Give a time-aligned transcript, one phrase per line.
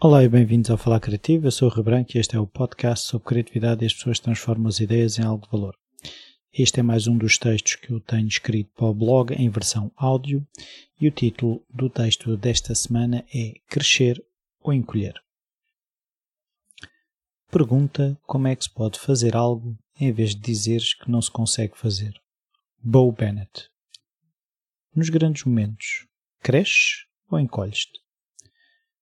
[0.00, 1.46] Olá e bem-vindos ao Falar Criativo.
[1.46, 1.72] Eu sou o
[2.14, 5.44] e este é o podcast sobre criatividade e as pessoas transformam as ideias em algo
[5.44, 5.76] de valor.
[6.54, 9.92] Este é mais um dos textos que eu tenho escrito para o blog em versão
[9.94, 10.46] áudio
[10.98, 14.24] e o título do texto desta semana é Crescer
[14.58, 15.20] ou Encolher.
[17.50, 21.30] Pergunta como é que se pode fazer algo em vez de dizeres que não se
[21.30, 22.14] consegue fazer.
[22.82, 23.71] Bo Bennett.
[24.94, 26.06] Nos grandes momentos,
[26.42, 27.98] cresces ou encolhes-te?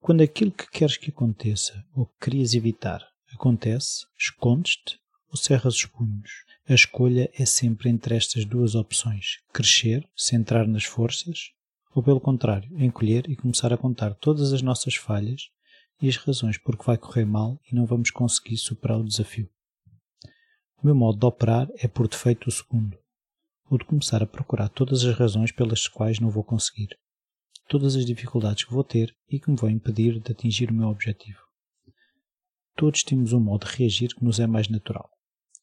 [0.00, 5.84] Quando aquilo que queres que aconteça ou que querias evitar acontece, escondes-te ou cerras os
[5.84, 6.30] punhos.
[6.66, 11.50] A escolha é sempre entre estas duas opções: crescer, centrar nas forças,
[11.94, 15.50] ou pelo contrário, encolher e começar a contar todas as nossas falhas
[16.00, 19.50] e as razões por que vai correr mal e não vamos conseguir superar o desafio.
[20.82, 22.98] O meu modo de operar é por defeito o segundo,
[23.70, 26.96] o de começar a procurar todas as razões pelas quais não vou conseguir,
[27.68, 30.88] todas as dificuldades que vou ter e que me vão impedir de atingir o meu
[30.88, 31.40] objetivo.
[32.76, 35.08] Todos temos um modo de reagir que nos é mais natural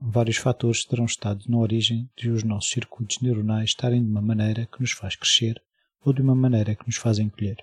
[0.00, 4.66] vários fatores terão estado na origem de os nossos circuitos neuronais estarem de uma maneira
[4.66, 5.60] que nos faz crescer
[6.04, 7.56] ou de uma maneira que nos faz encolher.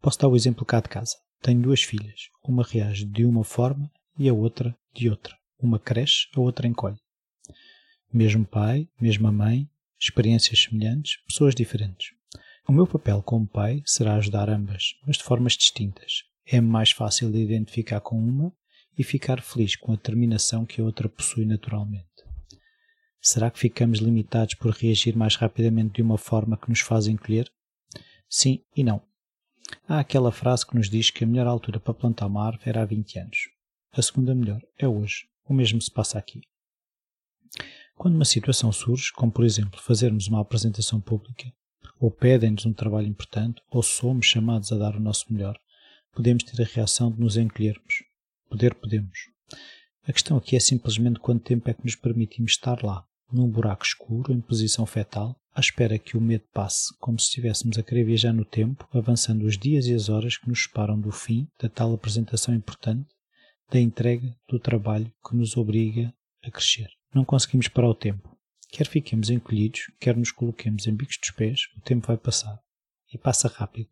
[0.00, 1.16] Posso dar o exemplo cá de casa.
[1.40, 2.28] Tenho duas filhas.
[2.42, 5.36] Uma reage de uma forma e a outra de outra.
[5.58, 6.98] Uma cresce, a outra encolhe.
[8.12, 12.12] Mesmo pai, mesma mãe, experiências semelhantes, pessoas diferentes.
[12.66, 16.24] O meu papel como pai será ajudar ambas, mas de formas distintas.
[16.46, 18.52] É mais fácil de identificar com uma
[18.98, 22.06] e ficar feliz com a determinação que a outra possui naturalmente.
[23.20, 27.50] Será que ficamos limitados por reagir mais rapidamente de uma forma que nos faz encolher?
[28.28, 29.02] Sim e não.
[29.86, 32.82] Há aquela frase que nos diz que a melhor altura para plantar uma árvore era
[32.82, 33.38] há 20 anos.
[33.92, 35.28] A segunda melhor é hoje.
[35.44, 36.40] O mesmo se passa aqui.
[38.00, 41.52] Quando uma situação surge, como por exemplo fazermos uma apresentação pública,
[41.98, 45.54] ou pedem-nos um trabalho importante, ou somos chamados a dar o nosso melhor,
[46.14, 47.96] podemos ter a reação de nos encolhermos.
[48.48, 49.18] Poder podemos.
[50.08, 53.84] A questão aqui é simplesmente quanto tempo é que nos permitimos estar lá, num buraco
[53.84, 58.04] escuro, em posição fetal, à espera que o medo passe, como se estivéssemos a querer
[58.04, 61.68] viajar no tempo, avançando os dias e as horas que nos separam do fim da
[61.68, 63.10] tal apresentação importante,
[63.70, 66.88] da entrega do trabalho que nos obriga a crescer.
[67.12, 68.36] Não conseguimos parar o tempo.
[68.68, 72.60] Quer fiquemos encolhidos, quer nos coloquemos em bicos dos pés, o tempo vai passar.
[73.12, 73.88] E passa rápido.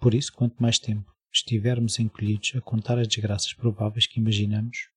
[0.00, 4.88] Por isso, quanto mais tempo estivermos encolhidos a contar as desgraças prováveis que imaginamos,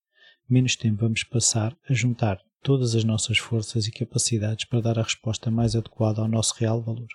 [0.47, 5.03] menos tempo vamos passar a juntar todas as nossas forças e capacidades para dar a
[5.03, 7.07] resposta mais adequada ao nosso real valor.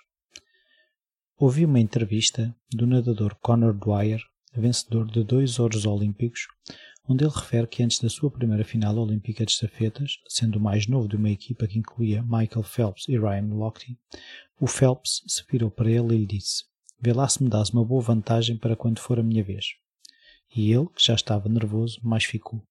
[1.37, 4.21] Ouvi uma entrevista do nadador Conor Dwyer,
[4.53, 6.47] vencedor de dois ouros olímpicos,
[7.07, 10.87] onde ele refere que antes da sua primeira final olímpica de estafetas, sendo o mais
[10.87, 13.97] novo de uma equipa que incluía Michael Phelps e Ryan Lochte,
[14.59, 16.65] o Phelps se virou para ele e lhe disse
[16.99, 19.75] Vê lá se me dás uma boa vantagem para quando for a minha vez.
[20.55, 22.63] E ele, que já estava nervoso, mais ficou.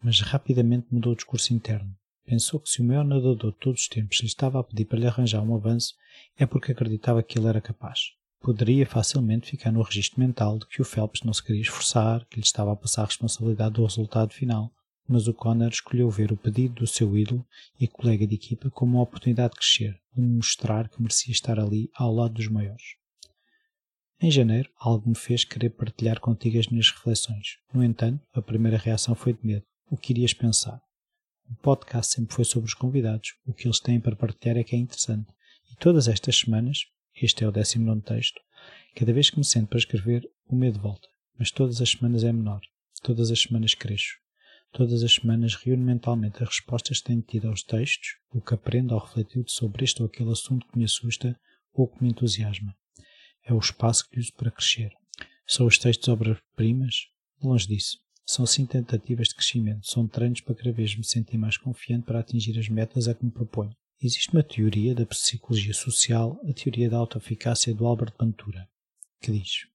[0.00, 1.92] Mas rapidamente mudou o discurso interno.
[2.24, 4.98] Pensou que se o maior nadador de todos os tempos lhe estava a pedir para
[4.98, 5.94] lhe arranjar um avanço,
[6.36, 8.12] é porque acreditava que ele era capaz.
[8.42, 12.40] Poderia facilmente ficar no registro mental de que o Phelps não se queria esforçar, que
[12.40, 14.72] lhe estava a passar a responsabilidade do resultado final,
[15.08, 17.46] mas o Connor escolheu ver o pedido do seu ídolo
[17.78, 21.88] e colega de equipa como uma oportunidade de crescer, de mostrar que merecia estar ali
[21.94, 22.96] ao lado dos maiores.
[24.20, 27.58] Em janeiro, algo me fez querer partilhar contigo as minhas reflexões.
[27.72, 29.64] No entanto, a primeira reação foi de medo.
[29.88, 30.80] O que irias pensar?
[31.48, 33.34] O podcast sempre foi sobre os convidados.
[33.46, 35.32] O que eles têm para partilhar é que é interessante.
[35.70, 36.86] E todas estas semanas,
[37.24, 38.40] este é o 19 texto,
[38.94, 41.08] cada vez que me sento para escrever, o medo volta.
[41.38, 42.60] Mas todas as semanas é menor.
[43.02, 44.16] Todas as semanas cresço.
[44.72, 48.94] Todas as semanas reúno mentalmente as respostas que tenho tido aos textos, o que aprendo
[48.94, 51.38] ao refletir sobre este ou aquele assunto que me assusta
[51.74, 52.74] ou que me entusiasma
[53.44, 54.92] é o espaço que uso para crescer.
[55.46, 57.08] São os textos obras-primas?
[57.42, 57.98] Longe disso.
[58.24, 62.20] São sim tentativas de crescimento, são treinos para cada vez me sentir mais confiante para
[62.20, 63.74] atingir as metas a que me proponho.
[64.04, 68.68] Existe uma teoria da psicologia social, a teoria da autoeficácia do Albert Bantura,
[69.20, 69.68] que diz: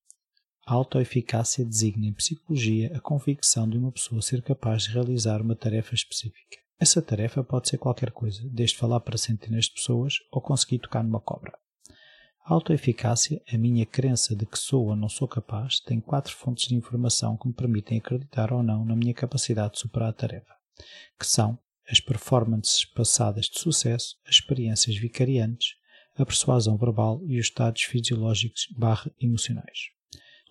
[0.65, 5.55] A autoeficácia designa em psicologia a convicção de uma pessoa ser capaz de realizar uma
[5.55, 6.57] tarefa específica.
[6.77, 11.05] Essa tarefa pode ser qualquer coisa, desde falar para centenas de pessoas ou conseguir tocar
[11.05, 11.57] numa cobra.
[12.43, 16.67] A autoeficácia, a minha crença de que sou ou não sou capaz, tem quatro fontes
[16.67, 20.53] de informação que me permitem acreditar ou não na minha capacidade de superar a tarefa,
[21.17, 21.57] que são
[21.89, 25.75] as performances passadas de sucesso, as experiências vicariantes,
[26.15, 29.89] a persuasão verbal e os estados fisiológicos barra emocionais.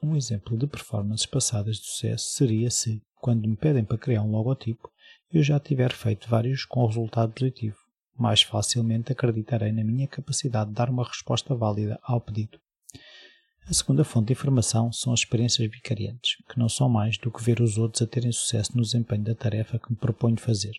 [0.02, 4.30] Um exemplo de performances passadas de sucesso seria se, quando me pedem para criar um
[4.30, 4.90] logotipo,
[5.32, 7.76] eu já tiver feito vários com resultado positivo.
[8.18, 12.58] mais facilmente acreditarei na minha capacidade de dar uma resposta válida ao pedido.
[13.68, 17.42] A segunda fonte de informação são as experiências vicariantes, que não são mais do que
[17.42, 20.72] ver os outros a terem sucesso no desempenho da tarefa que me proponho fazer.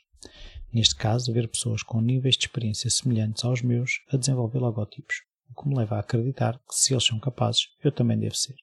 [0.74, 5.62] Neste caso, ver pessoas com níveis de experiência semelhantes aos meus a desenvolver logotipos, o
[5.62, 8.56] que me leva a acreditar que se eles são capazes, eu também devo ser.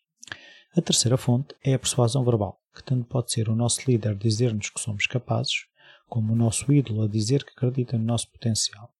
[0.77, 4.71] A terceira fonte é a persuasão verbal, que tanto pode ser o nosso líder dizer-nos
[4.71, 5.67] que somos capazes,
[6.09, 8.93] como o nosso ídolo a dizer que acredita no nosso potencial.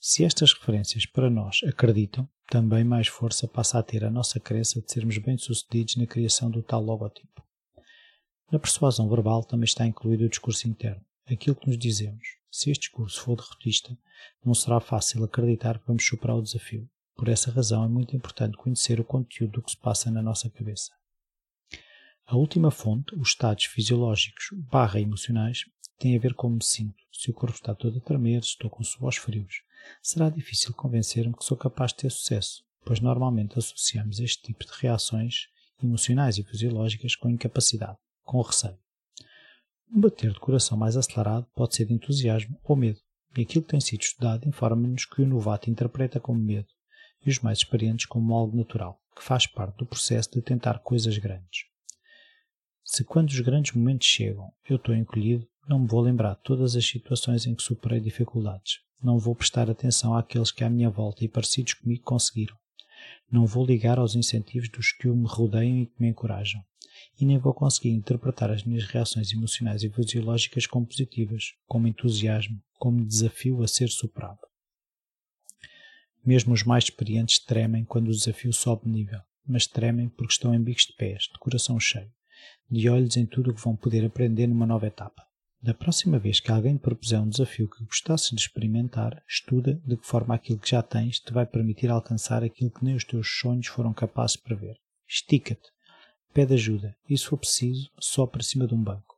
[0.00, 4.80] Se estas referências para nós acreditam, também mais força passa a ter a nossa crença
[4.80, 7.42] de sermos bem-sucedidos na criação do tal logotipo.
[8.50, 11.04] Na persuasão verbal também está incluído o discurso interno,
[11.34, 12.38] aquilo que nos dizemos.
[12.50, 13.96] Se este discurso for derrotista,
[14.44, 16.88] não será fácil acreditar que vamos superar o desafio.
[17.14, 20.48] Por essa razão é muito importante conhecer o conteúdo do que se passa na nossa
[20.48, 20.92] cabeça.
[22.24, 25.64] A última fonte, os estados fisiológicos barra emocionais,
[25.98, 27.02] tem a ver com me sinto.
[27.12, 29.62] Se o corpo está todo a tremer, se estou com suores frios,
[30.02, 34.72] será difícil convencer-me que sou capaz de ter sucesso, pois normalmente associamos este tipo de
[34.80, 35.48] reações
[35.82, 38.78] emocionais e fisiológicas com incapacidade, com receio.
[39.90, 43.00] Um bater de coração mais acelerado pode ser de entusiasmo ou medo,
[43.36, 46.68] e aquilo tem sido estudado informa-nos que o novato interpreta como medo,
[47.24, 51.16] e os mais experientes como algo natural, que faz parte do processo de tentar coisas
[51.16, 51.64] grandes.
[52.84, 56.76] Se quando os grandes momentos chegam eu estou encolhido, não me vou lembrar de todas
[56.76, 58.80] as situações em que superei dificuldades.
[59.02, 62.56] Não vou prestar atenção àqueles que à minha volta e parecidos comigo conseguiram.
[63.30, 66.62] Não vou ligar aos incentivos dos que me rodeiam e que me encorajam.
[67.20, 72.60] E nem vou conseguir interpretar as minhas reações emocionais e fisiológicas como positivas, como entusiasmo,
[72.78, 74.40] como desafio a ser superado.
[76.24, 80.54] Mesmo os mais experientes tremem quando o desafio sobe de nível, mas tremem porque estão
[80.54, 82.12] em bicos de pés, de coração cheio,
[82.70, 85.28] de olhos em tudo o que vão poder aprender numa nova etapa.
[85.60, 89.96] Da próxima vez que alguém te propuser um desafio que gostasses de experimentar, estuda de
[89.96, 93.28] que forma aquilo que já tens te vai permitir alcançar aquilo que nem os teus
[93.40, 94.76] sonhos foram capazes de prever.
[95.08, 95.68] Estica-te,
[96.32, 99.16] pede ajuda e, se for preciso, só para cima de um banco.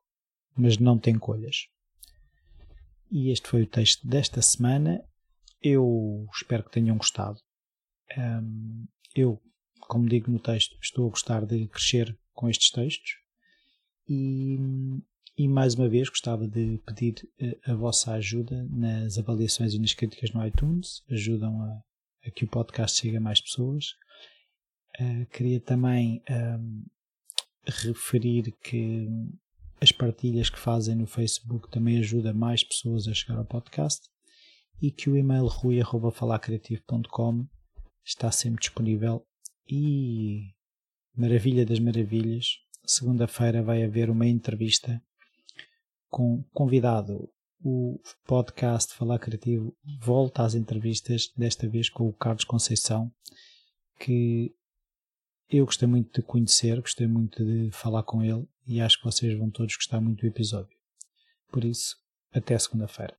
[0.57, 1.69] Mas não te encolhas.
[3.11, 5.05] E este foi o texto desta semana
[5.63, 7.39] eu espero que tenham gostado.
[8.17, 9.41] Um, eu,
[9.81, 13.13] como digo no texto, estou a gostar de crescer com estes textos
[14.09, 14.59] e,
[15.37, 19.79] e mais uma vez gostava de pedir a, eh, a, vossa ajuda nas avaliações e
[19.79, 21.83] nas críticas no iTunes, ajudam a,
[22.27, 23.93] a que o podcast chegue a mais pessoas.
[25.01, 26.85] Uh, queria também um,
[27.67, 29.09] referir que
[29.81, 34.09] as partilhas que fazem no Facebook também ajudam mais pessoas a chegar ao podcast
[34.81, 37.47] e que o e-mail rui.falacreativo.com
[38.05, 39.27] está sempre disponível.
[39.69, 40.53] E
[41.15, 42.59] maravilha das maravilhas
[42.91, 45.03] segunda-feira vai haver uma entrevista
[46.09, 47.31] com convidado.
[47.63, 53.13] O podcast Falar Criativo volta às entrevistas desta vez com o Carlos Conceição
[53.99, 54.55] que
[55.53, 59.37] eu gostei muito de conhecer, gostei muito de falar com ele e acho que vocês
[59.37, 60.79] vão todos gostar muito do episódio.
[61.51, 61.97] Por isso,
[62.33, 63.17] até segunda-feira.